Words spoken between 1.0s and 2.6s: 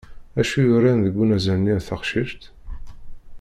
deg unazal-nni a taqcict?